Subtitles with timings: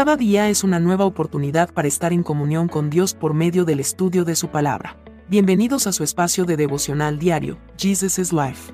[0.00, 3.80] Cada día es una nueva oportunidad para estar en comunión con Dios por medio del
[3.80, 4.96] estudio de su palabra.
[5.28, 8.72] Bienvenidos a su espacio de devocional diario, Jesus is Life.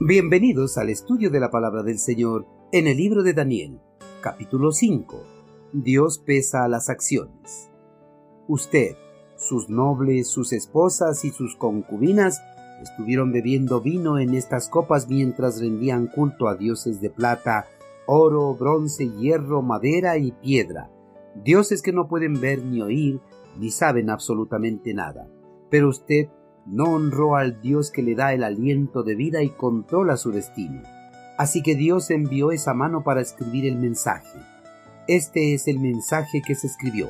[0.00, 3.78] Bienvenidos al estudio de la palabra del Señor en el libro de Daniel,
[4.20, 5.22] capítulo 5.
[5.72, 7.70] Dios pesa las acciones.
[8.48, 8.96] Usted,
[9.36, 12.42] sus nobles, sus esposas y sus concubinas
[12.82, 17.68] estuvieron bebiendo vino en estas copas mientras rendían culto a dioses de plata,
[18.06, 20.90] oro, bronce, hierro, madera y piedra,
[21.42, 23.20] dioses que no pueden ver ni oír,
[23.58, 25.28] ni saben absolutamente nada.
[25.70, 26.28] Pero usted
[26.66, 30.82] no honró al Dios que le da el aliento de vida y controla su destino.
[31.36, 34.38] Así que Dios envió esa mano para escribir el mensaje.
[35.08, 37.08] Este es el mensaje que se escribió.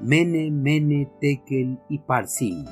[0.00, 2.64] Mene, Mene, Tekel y Parsin.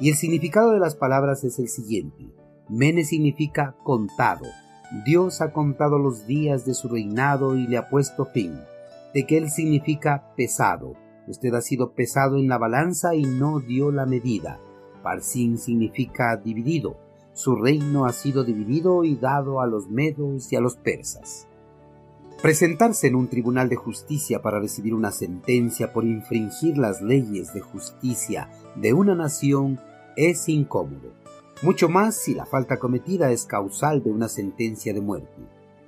[0.00, 2.32] Y el significado de las palabras es el siguiente.
[2.68, 4.46] Mene significa contado,
[5.04, 8.58] Dios ha contado los días de su reinado y le ha puesto fin.
[9.14, 10.94] Él significa pesado.
[11.28, 14.58] Usted ha sido pesado en la balanza y no dio la medida.
[15.02, 16.96] Parsin significa dividido.
[17.32, 21.46] Su reino ha sido dividido y dado a los medos y a los persas.
[22.42, 27.60] Presentarse en un tribunal de justicia para recibir una sentencia por infringir las leyes de
[27.60, 29.78] justicia de una nación
[30.16, 31.19] es incómodo
[31.62, 35.42] mucho más si la falta cometida es causal de una sentencia de muerte.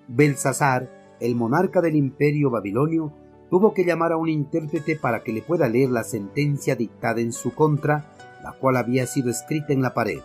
[0.09, 3.13] Belsasar, el monarca del imperio babilonio,
[3.49, 7.33] tuvo que llamar a un intérprete para que le pueda leer la sentencia dictada en
[7.33, 10.21] su contra, la cual había sido escrita en la pared.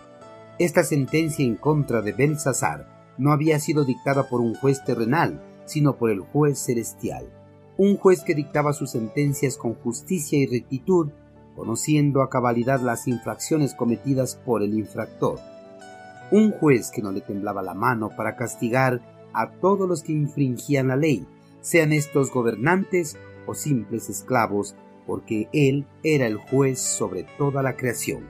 [0.60, 5.98] Esta sentencia en contra de Belsasar no había sido dictada por un juez terrenal, sino
[5.98, 7.30] por el juez celestial,
[7.78, 11.12] un juez que dictaba sus sentencias con justicia y rectitud
[11.58, 15.40] conociendo a cabalidad las infracciones cometidas por el infractor.
[16.30, 19.02] Un juez que no le temblaba la mano para castigar
[19.34, 21.26] a todos los que infringían la ley,
[21.62, 24.76] sean estos gobernantes o simples esclavos,
[25.08, 28.28] porque él era el juez sobre toda la creación.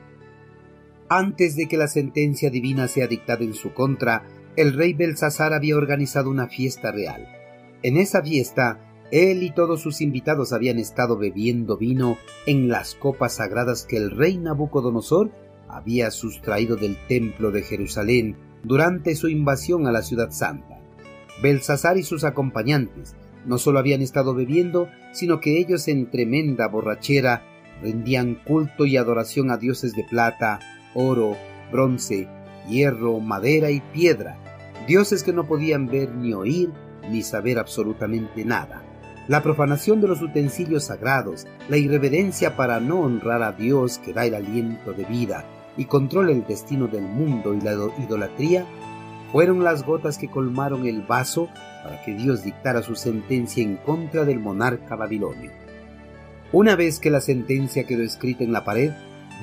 [1.10, 4.22] Antes de que la sentencia divina sea dictada en su contra,
[4.56, 7.28] el rey Belsasar había organizado una fiesta real.
[7.82, 13.36] En esa fiesta, él y todos sus invitados habían estado bebiendo vino en las copas
[13.36, 15.30] sagradas que el rey Nabucodonosor
[15.66, 20.80] había sustraído del templo de Jerusalén durante su invasión a la ciudad santa.
[21.42, 23.14] Belsasar y sus acompañantes
[23.46, 27.44] no solo habían estado bebiendo, sino que ellos en tremenda borrachera
[27.80, 30.58] rendían culto y adoración a dioses de plata,
[30.94, 31.34] oro,
[31.72, 32.28] bronce,
[32.68, 34.36] hierro, madera y piedra,
[34.86, 36.70] dioses que no podían ver ni oír
[37.10, 38.82] ni saber absolutamente nada
[39.28, 44.24] la profanación de los utensilios sagrados, la irreverencia para no honrar a Dios que da
[44.24, 45.44] el aliento de vida
[45.76, 48.66] y controla el destino del mundo y la idolatría,
[49.30, 51.50] fueron las gotas que colmaron el vaso
[51.84, 55.50] para que Dios dictara su sentencia en contra del monarca babilonio.
[56.50, 58.92] Una vez que la sentencia quedó escrita en la pared,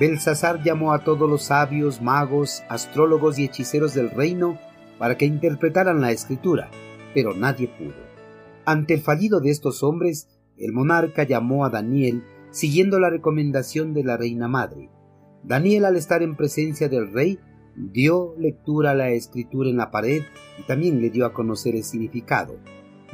[0.00, 4.58] Belsasar llamó a todos los sabios, magos, astrólogos y hechiceros del reino
[4.98, 6.68] para que interpretaran la escritura,
[7.14, 8.05] pero nadie pudo.
[8.66, 10.28] Ante el fallido de estos hombres,
[10.58, 14.90] el monarca llamó a Daniel siguiendo la recomendación de la reina madre.
[15.44, 17.38] Daniel, al estar en presencia del rey,
[17.76, 20.22] dio lectura a la escritura en la pared
[20.58, 22.56] y también le dio a conocer el significado.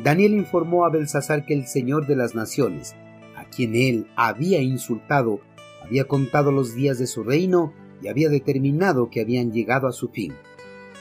[0.03, 2.95] Daniel informó a Belsasar que el Señor de las Naciones,
[3.37, 5.41] a quien él había insultado,
[5.85, 10.09] había contado los días de su reino y había determinado que habían llegado a su
[10.09, 10.33] fin.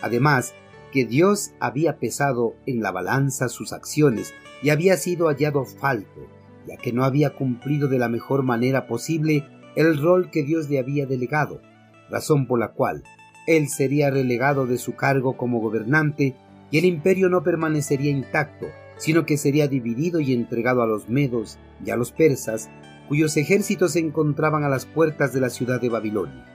[0.01, 0.53] Además,
[0.91, 6.28] que Dios había pesado en la balanza sus acciones y había sido hallado falto,
[6.68, 10.80] ya que no había cumplido de la mejor manera posible el rol que Dios le
[10.80, 11.62] había delegado,
[12.09, 13.03] razón por la cual
[13.47, 16.35] él sería relegado de su cargo como gobernante
[16.69, 21.57] y el imperio no permanecería intacto, sino que sería dividido y entregado a los medos
[21.84, 22.69] y a los persas,
[23.09, 26.46] cuyos ejércitos se encontraban a las puertas de la ciudad de Babilonia.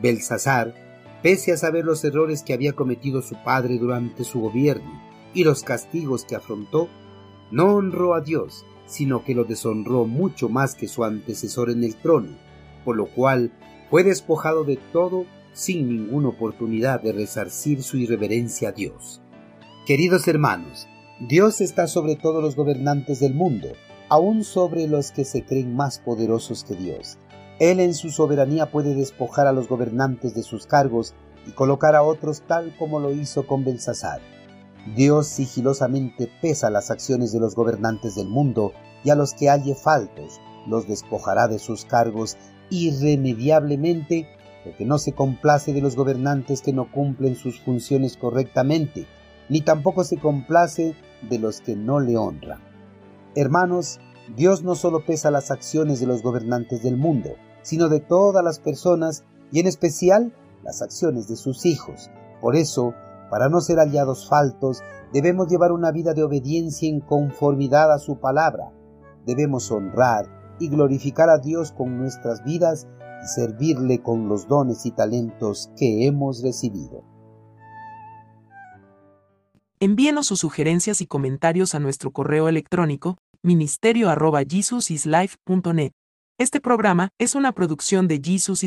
[0.00, 0.74] Belsasar,
[1.22, 5.02] pese a saber los errores que había cometido su padre durante su gobierno
[5.34, 6.88] y los castigos que afrontó,
[7.50, 11.96] no honró a Dios, sino que lo deshonró mucho más que su antecesor en el
[11.96, 12.36] trono,
[12.84, 13.52] por lo cual
[13.90, 19.20] fue despojado de todo sin ninguna oportunidad de resarcir su irreverencia a Dios.
[19.86, 20.86] Queridos hermanos,
[21.20, 23.68] Dios está sobre todos los gobernantes del mundo,
[24.08, 27.18] aun sobre los que se creen más poderosos que Dios.
[27.58, 31.14] Él en su soberanía puede despojar a los gobernantes de sus cargos
[31.46, 34.20] y colocar a otros tal como lo hizo con Belsasar.
[34.94, 38.72] Dios sigilosamente pesa las acciones de los gobernantes del mundo
[39.04, 42.36] y a los que halle faltos los despojará de sus cargos
[42.70, 44.28] irremediablemente
[44.64, 49.06] porque no se complace de los gobernantes que no cumplen sus funciones correctamente,
[49.48, 50.94] ni tampoco se complace
[51.28, 52.60] de los que no le honran.
[53.34, 53.98] Hermanos,
[54.36, 58.58] Dios no solo pesa las acciones de los gobernantes del mundo, sino de todas las
[58.58, 62.10] personas y en especial las acciones de sus hijos.
[62.40, 62.94] Por eso,
[63.30, 64.82] para no ser hallados faltos,
[65.12, 68.72] debemos llevar una vida de obediencia en conformidad a su palabra.
[69.26, 72.86] Debemos honrar y glorificar a Dios con nuestras vidas
[73.24, 77.04] y servirle con los dones y talentos que hemos recibido.
[79.80, 85.92] Envíenos sus sugerencias y comentarios a nuestro correo electrónico ministerio.jesusislife.net.
[86.40, 88.56] Este programa es una producción de Jesus